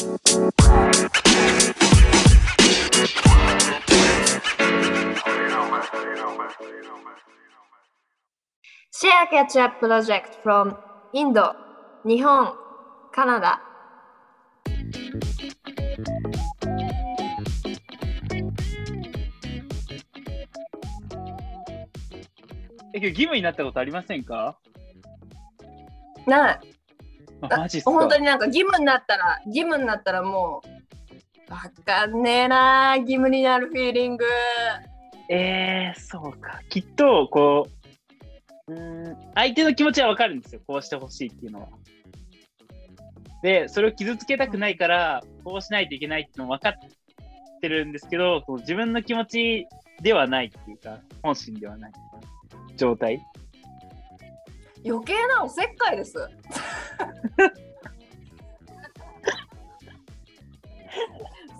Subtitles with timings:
[0.00, 0.10] シェ
[9.24, 10.74] アキャッチアッププロジェクト from
[11.12, 11.54] インド、
[12.06, 12.54] 日本、
[13.12, 13.60] カナダ。
[22.94, 24.56] え、義務になったことありませんか？
[26.26, 26.79] ない。
[27.42, 27.90] あマジっすか？
[27.90, 30.62] 本当になんか義務になったら、義務になったらも
[31.48, 34.24] う、わかんねえな義務になるフィーリング。
[35.28, 36.60] えー、そうか。
[36.68, 37.68] きっと、こ
[38.68, 40.60] う、うーん、相手の気持ちはわかるんですよ。
[40.66, 41.68] こうしてほしいっていうのは。
[43.42, 46.74] で、それを傷つけたくないから、こうしないといけないっていうのも分かっ
[47.60, 49.66] てるんですけど、こう自分の気持ち
[50.02, 51.92] ではないっていうか、本心ではない
[52.76, 53.20] 状態。
[54.84, 56.16] 余計なおせっかいです。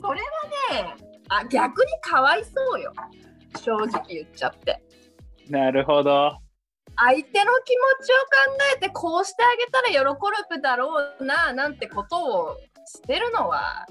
[0.00, 0.26] それは
[0.84, 0.94] ね、
[1.28, 2.92] あ逆にかわいそうよ。
[3.60, 4.80] 正直言っちゃって。
[5.48, 6.38] なるほど。
[6.96, 7.70] 相手の気
[8.00, 8.22] 持ちを考
[8.76, 9.98] えてこうしてあげたら喜
[10.50, 13.86] ぶだろうななんてことをしてるのは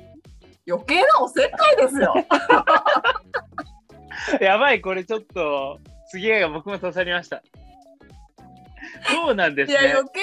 [0.67, 2.13] 余計なおせっかいですよ。
[4.41, 5.79] やばい、これちょっと、
[6.09, 7.41] 次が僕も刺さりました。
[9.09, 9.79] そうなんですね？
[9.79, 10.19] いや余計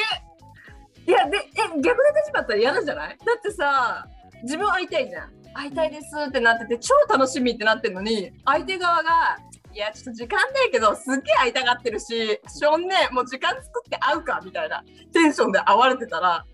[1.07, 3.19] いやでえ逆の立場だったら嫌なんじゃない？
[3.19, 4.07] だってさ
[4.43, 5.33] 自分会いたいじゃん。
[5.55, 9.39] 会いたいですってなってて超楽しみってなってるのに相手側が
[9.73, 14.83] いやちょっと時間ないけどすっげえ会いたがってるししょんねもう時間作って会うかみたいな
[15.13, 16.45] テンションで会われてたら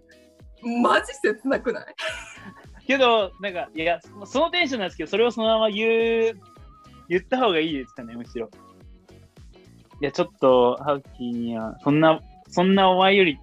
[0.83, 1.85] マジ切なくない？
[2.87, 6.41] けど、なんか、いや、そのテンションなんですけど、それをそのまま言う、
[7.09, 8.51] 言った方がいいですかね、むしろ。
[10.01, 13.39] いや、ちょっと、ハウキーには、そんな、そんなお前より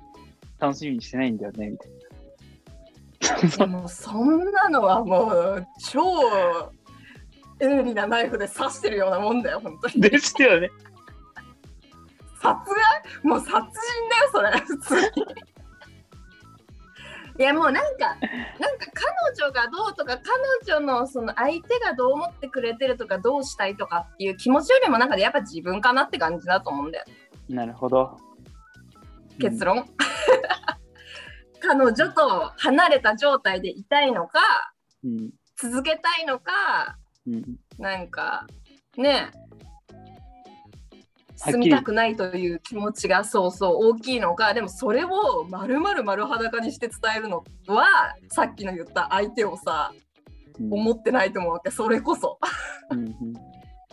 [0.59, 1.91] 楽しみにしてないんだよね、みたい
[3.50, 6.02] いやもうそんなのはもう超
[7.59, 10.02] 鋭利なナイフで刺してるようなもんだよ本当に。
[10.02, 10.09] な。
[10.09, 10.69] ですよね。
[12.41, 12.56] 殺
[13.23, 13.23] 害？
[13.23, 13.72] もう殺人だよ
[14.31, 14.51] それ。
[14.59, 15.01] 普通に。
[17.40, 27.06] いやもうなんかなんか彼女がどうとか彼女のその相手がどう思ってくれてるとかどうしたいとかっていう気持ちよりもなんかやっぱ自分かなって感じだと思うんだよ
[27.50, 28.17] なるほど。
[29.40, 29.88] 結論、
[31.60, 34.40] 彼女と離れた状態でいたいのか
[35.04, 35.32] うん。
[35.56, 37.58] 続けたいのかうん。
[37.78, 38.48] なんか
[38.96, 39.32] ね
[41.38, 47.86] 住みたくないという気持ちがそうそう大きいのかでもそれを丸々丸裸にして伝えるのは
[48.30, 49.94] さっきの言った相手をさ
[50.59, 52.37] 思ってないと思うわけそれこそ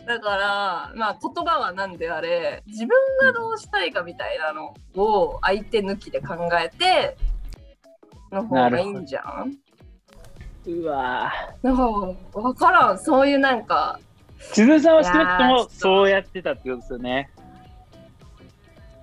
[0.05, 2.89] だからまあ言葉は何であれ自分
[3.21, 7.17] がどうしたいかみたいなのを相手抜きで考えて
[8.31, 9.57] の方がいいんじゃん？
[10.67, 11.31] うわ。
[11.61, 11.91] なんか
[12.33, 12.99] 分からん。
[12.99, 14.53] そういうなんかぁ。
[14.53, 17.29] 千鶴さんは少なくともそうやってたってことですよね。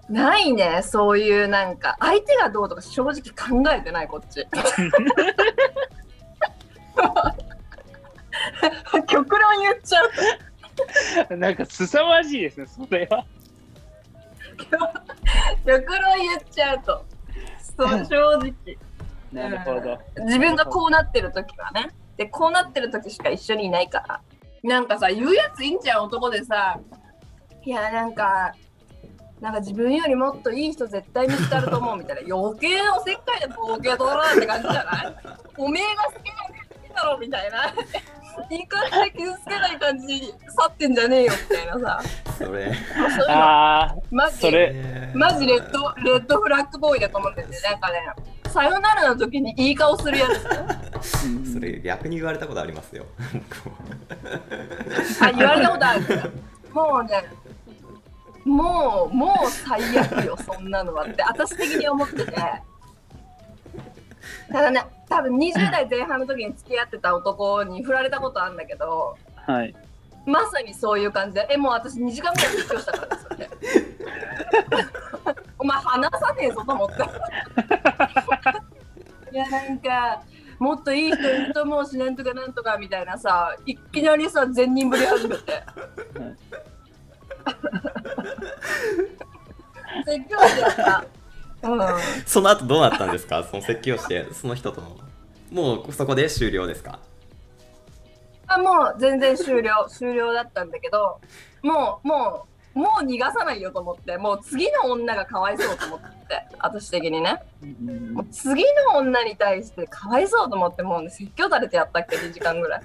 [0.08, 1.96] ないねそういうなんか。
[2.00, 4.46] 相手がどうとか正直考えてないこっち。
[9.06, 10.10] 極論言っちゃう
[11.36, 13.25] なんか凄まじいですね、それは。
[15.66, 17.04] 極論言っちゃうと。
[17.76, 18.53] そう正直。
[19.32, 19.98] なるほど。
[20.26, 21.88] 自分がこうなってる時はね。
[22.16, 24.20] でこうなってる時しか一緒にいないから。
[24.62, 26.78] なんかさ言うやついいんじゃん男でさ。
[27.64, 28.52] いやなんか
[29.41, 32.36] なんか自分よりもっといい人絶対見つかると思うみたいな。
[32.36, 35.16] 余計なおせっかいでボケ取らんって感じじゃない？
[35.56, 37.72] おめえが好きな好きだろみたいな
[38.52, 42.02] いい感じで傷つけない感じに去ってんじゃねえよみたいなさ。
[42.36, 42.72] それ、
[43.28, 47.98] ああ、マジそれ、えーマジレッドレッドフラッグボーイだと思うんだよねなんかね
[48.50, 51.24] さよならの時にいい顔するやつ。
[51.26, 53.06] う んそれ逆に言われたことありますよ。
[55.22, 56.00] あ言われたことある
[56.74, 57.24] もうね
[58.44, 62.32] もうもう最悪よそんなのはって私的に思ってて。
[64.52, 69.75] ただね多分20代前半の時に付き合ってた男に振られたことあるんだけどはい。
[70.25, 73.50] まさにそういう感じでえもう私2時間ぐらい実況したからですよね。
[75.58, 77.02] お前話さねえぞと思って。
[79.32, 80.22] いやなんか
[80.58, 85.62] もっといい人いると思うしなんとかなんとかみたいなさいきなりさ善人ぶり始めて。
[90.06, 91.04] 説教してた。
[91.16, 91.21] うん
[92.26, 93.44] その後どうなったんですか？
[93.44, 94.97] その説教して、その人との。
[95.50, 96.99] もうそこで終了ですか？
[98.49, 99.87] あもう全然終了。
[99.88, 101.20] 終了だったんだけど
[101.62, 106.06] もうもうもう逃がさないよと思ってもう次の女がかわいそうと思って
[106.59, 107.43] 私的にね。
[107.62, 112.82] うんもう次の女に対してかわいそうと思ってもうね説教されてやったっけ？2時間ぐらい。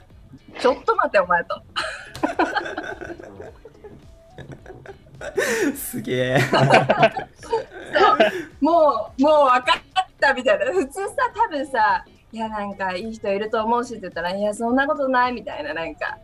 [0.60, 1.62] ちょっと待ってお前と。
[5.76, 6.40] すげえ。
[8.62, 16.18] もうもう分かったみたいな普通さ多分さいやなんかいい人いると思うしって言ったらいやそんなことないみたいななんか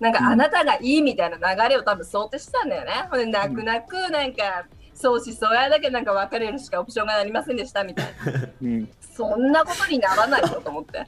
[0.00, 3.08] なんかあなたがいいみたいな流れを多分想定したんだよね。
[3.10, 8.12] ほんで泣く泣くなんか相思相愛だけなんか別れるしかオプションがありませんでしたみたいな。
[8.62, 8.88] うん
[9.18, 11.04] そんなことにならないよと思って。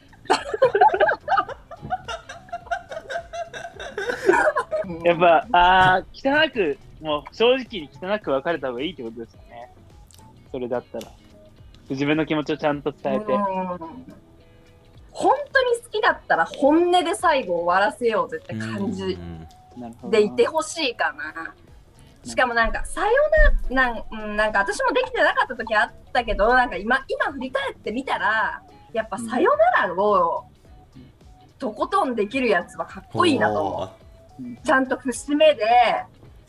[4.85, 9.73] う んやっぱ、ああ、汚く、もう正直に汚く別れた方がいいってことですよね。
[10.51, 11.09] それだったら。
[11.89, 13.33] 自分の気持ちをちゃんと伝えて。
[13.33, 13.41] うん
[15.13, 19.19] 本当に好きだったら本音で最後終わらせようぜって感じ。
[20.05, 21.55] でいてほしいかな。
[22.25, 23.11] しかもなんかさよ
[23.75, 28.63] ならなん,、うん、なんか私もできてなかった時あったけどなんか今今振り返ってみたら
[28.93, 30.45] やっぱさよならを
[31.59, 33.85] とことんできるやつはかっこいいなと思
[34.39, 34.43] う。
[34.43, 35.67] うんちゃんと節目で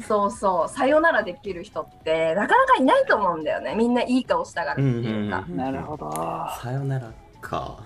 [0.08, 5.46] そうそうさよならできる人ってなかなかいないと思うんだよねみんないい顔したがるっていうか。
[5.50, 6.12] なるほど。
[6.12, 7.12] さよなら
[7.42, 7.84] か。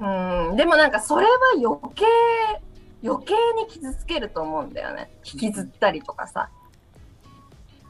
[0.00, 2.04] うん、でもなんかそれは余計
[3.02, 6.50] 余計に傷つけると思うんだよね引きずったりとかさ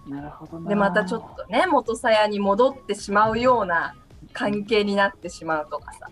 [0.06, 0.70] なるほどな。
[0.70, 3.94] でまたちょっとね元さやに戻ってしまうような
[4.32, 6.10] 関係になってしまうとかさ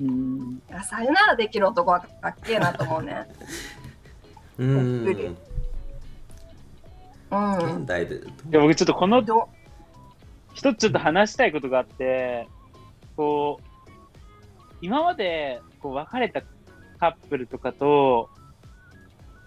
[0.00, 0.62] うん。
[0.84, 3.28] さよならできる男はかっけえなと思うね
[4.58, 5.36] うん。
[7.30, 8.16] うん現代で。
[8.16, 8.18] い
[8.50, 9.48] や僕ちょっとこのど
[10.54, 12.48] 一つちょっと話したいことがあって、
[13.16, 13.90] こう、
[14.82, 16.42] 今までこう別れた
[16.98, 18.28] カップルとかと、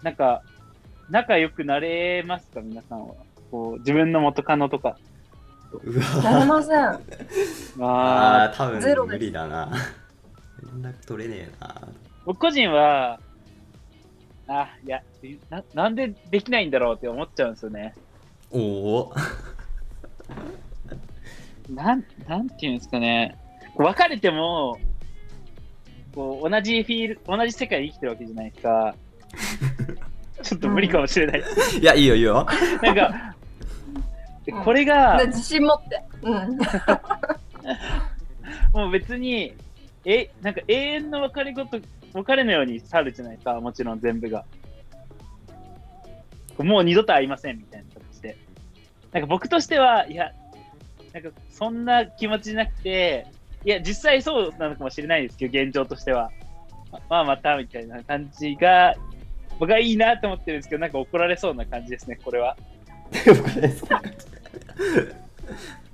[0.01, 0.41] なんか、
[1.09, 3.15] 仲良くなれますか、皆さんは。
[3.51, 4.97] こう自分の元カノとか。
[5.73, 6.45] うなれわ。
[6.45, 6.97] ませんあ
[7.81, 9.71] ああ、多ゼロです分無理だな。
[10.81, 11.87] 連絡取れねえな。
[12.25, 13.19] 僕個人は、
[14.47, 15.01] あ、いや
[15.49, 17.93] な、なんでできないんだろうって思っちゃうんですよね。
[18.51, 19.13] おお。
[21.69, 23.37] なん、なんていうんですかね。
[23.75, 24.77] 別れても、
[26.13, 28.95] こう、同じフィール、同じ世界で生きてるわけじゃないですか。
[30.43, 31.43] ちょっと無理かもしれない。
[31.79, 32.45] いや、いいよ、いいよ。
[32.81, 33.33] なんか、うん
[34.65, 36.57] これがで、自信持ってうん
[38.73, 39.53] もう別に、
[40.03, 41.79] え、なんか永遠の別れごと、
[42.13, 44.45] 別れのように去るじゃないか、もちろん全部が。
[46.59, 48.37] もう二度と会いませんみたいな形で。
[49.11, 50.31] なんか僕としては、いや、
[51.13, 53.27] なんかそんな気持ちじゃなくて、
[53.65, 56.29] いや、実際そうなのかもしれないですけど、現状としては。
[57.09, 58.95] まあまたみたいな感じが、
[59.59, 62.57] 僕はいいなと思ってるんですけど、なんか怒られそうな感じですね、これは。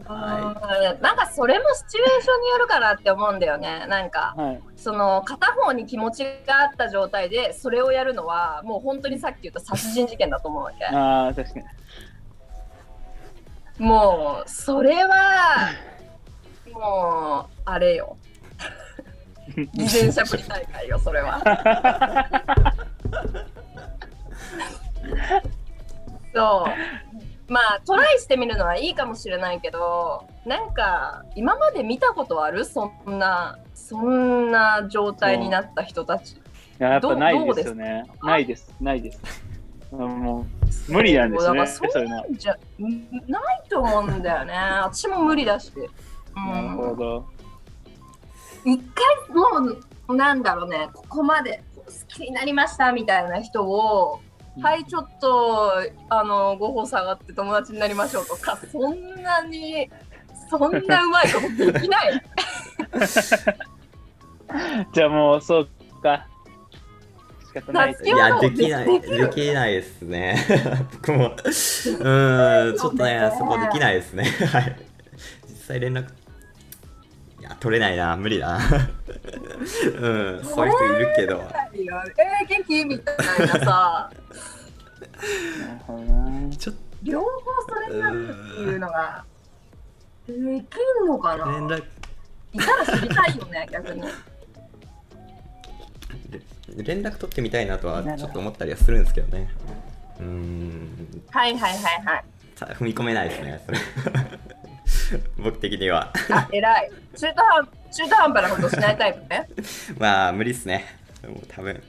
[0.05, 3.85] はうんなんかそれもシチュエーションによるかなって思うんだよね。
[3.87, 4.61] なんかはい。
[4.75, 10.85] その片方に気持ちがあった状態でそれをやるのはもう本当にさっき言った殺人事件だと思うわけ。
[10.85, 11.65] ああ、確かに。
[13.85, 15.71] もうそれは
[16.71, 18.17] もうあれよ。
[19.73, 21.41] 自転車ぶり大会よそれは。
[26.33, 26.65] そ
[27.08, 27.08] う
[27.49, 32.63] まあトライしてみるのはいいかもしれないけどなんか今まで見たことある？
[32.63, 36.33] そんなそんな状態になった人たち。
[36.33, 36.37] い
[36.77, 38.05] ややっぱないですよね。
[38.23, 39.21] ないです、ないです。
[39.91, 40.45] うんも
[40.87, 42.25] う無理なんですね、だからそういうのは。
[42.29, 42.57] じゃ
[43.27, 44.53] ないと思うんだよね。
[44.85, 45.73] 私も無理だし、
[46.35, 47.25] なるほど。
[48.63, 49.75] 一回も
[50.09, 50.89] うなんだろうね。
[50.93, 54.28] ここまで好きになりましたみたいな人を、うん
[54.61, 55.73] はいちょっと
[56.09, 59.89] あの5歩下がって友達になりましょうとか そんなに
[60.49, 62.23] そんなうまいことできない
[64.93, 65.69] じゃあもう、そう
[66.01, 66.27] か。
[67.47, 68.07] 仕方ないですい。
[68.07, 70.37] いや、でできない、できないですね。
[70.93, 71.27] 僕も。
[71.27, 74.23] うーん、ちょっとね、そこできないですね。
[74.23, 74.75] はい。
[75.47, 76.07] 実際連絡。
[77.59, 78.59] 取れないな、無理だな。
[79.99, 81.43] うん、そういう人いるけど。
[81.73, 82.85] えー、元気？
[82.85, 84.11] みたいなさ
[85.59, 87.27] なるほどなちょっ両方
[87.67, 89.23] それになるっていうのが
[90.27, 91.83] できんのかと連な絡、
[92.53, 94.03] いたら知りたいよね逆に
[96.77, 99.49] 連絡取ってみたいなとはちょっと思ったりはするんですけどね。
[100.19, 102.25] うーん、はいはいはいはい
[102.55, 103.79] さ踏み込めないですね、それ。
[105.43, 106.11] 僕的には。
[106.29, 109.49] あ偉い中途半中途半端なことしないタイプね
[109.99, 110.85] まあ、無理っすね。
[111.27, 111.83] もう多分。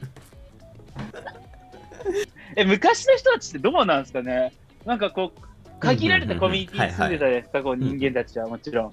[2.56, 4.52] え、昔の人たちってどうなんですかね？
[4.84, 5.40] なんかこう、
[5.78, 8.92] 限られたコミュニティに住んでたじゃないですか、こう人間たちはもちろん。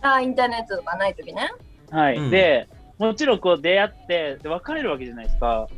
[0.00, 1.50] あ、インターネットとかないときね。
[1.90, 2.16] はい。
[2.16, 5.68] うんで、もちろんこう出会って、で別れるわけじゃないですか。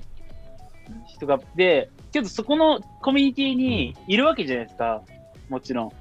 [1.09, 1.41] 人が。
[1.57, 5.03] で、けどそこのコミュニティにいるわけじゃないですか。
[5.49, 5.93] もちろん。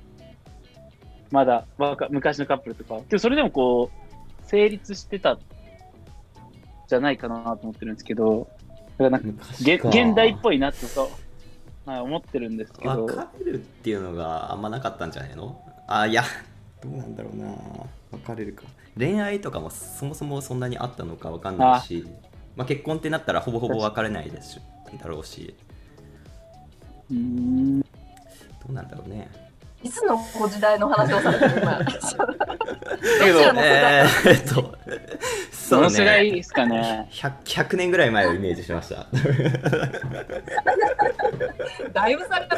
[1.32, 3.00] まだ若昔のカップルとか。
[3.02, 5.38] けどそれでもこう、成立してた
[6.88, 8.48] じゃないかなと思ってるんですけど、
[8.98, 11.12] だからなんか現代っぽいなってそ
[11.86, 13.06] う、はい、思ってるんですけど。
[13.06, 15.62] 別れるっていうのがあんまなかったんじゃないの？
[15.88, 16.24] あいや
[16.82, 17.54] どうなんだろうな。
[18.12, 18.64] 別れるか。
[18.98, 22.08] 恋愛とかもそもそもそんなにあったのかわかんないし。
[22.56, 24.60] まあ、結婚ってなったらほぼほぼ別れないですし
[25.00, 25.56] だろうし。
[27.12, 27.82] うーん。
[27.82, 27.88] ど
[28.70, 29.30] うなんだろうね
[29.84, 31.80] いつのご時代の話をされてる今。
[33.24, 34.00] けどどちらの世代？
[34.00, 34.78] えー、えっとど
[35.52, 39.06] そうの世代ねですかね？100, 100年ぐらい前をイメージしました
[41.94, 42.58] だいぶされた。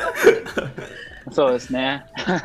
[1.31, 2.05] そうですね。
[2.27, 2.39] わ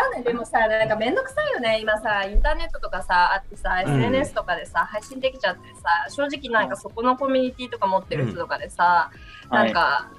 [0.00, 9.10] かんないでもさなんかめんどくさいよね今さインターネットとかさあってさ、うん SNS とかでさ配信できちゃってさ正直なんかそこのコミュニティとか持ってる人とかでさ、
[9.50, 10.10] なんか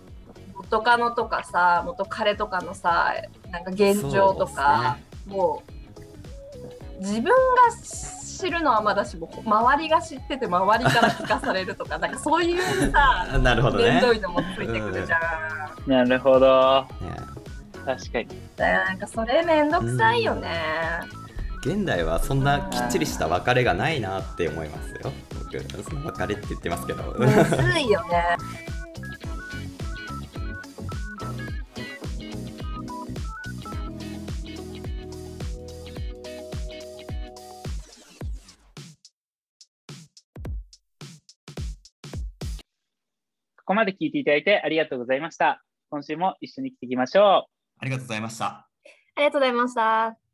[0.55, 3.13] 元カノとかさ元彼とかのさ
[3.51, 5.63] なんか現状とか、も
[6.99, 7.31] う自分が
[8.37, 15.17] 知るのはまだしも周りが知ってて周りから聞かされるとか なんかそういうさなるほどねめんどいのもついてくるじゃ
[15.87, 15.89] ん。
[15.89, 16.85] なるほど。
[17.01, 17.15] ね
[17.85, 18.27] 確かに。
[18.57, 20.99] なんかそれめんどくさいよね。
[21.65, 25.11] 現代はそんなきっちりした別れがないなって思いますよ
[25.43, 28.37] 僕別れって言ってますけどむずいよね。
[43.67, 45.61] こまで聞いていただいてありがとうございました。
[45.89, 47.51] 今週も一緒に来ていきましょう。
[47.79, 48.67] ありがとうございましたあ
[49.17, 50.26] りがとうございました。